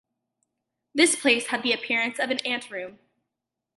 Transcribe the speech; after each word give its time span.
This 0.95 1.15
place 1.15 1.45
had 1.49 1.61
the 1.61 1.73
appearance 1.73 2.17
of 2.17 2.31
an 2.31 2.39
ante-room. 2.43 2.97